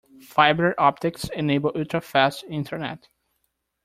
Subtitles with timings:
[0.23, 3.07] Fibre optics enable ultra-fast internet.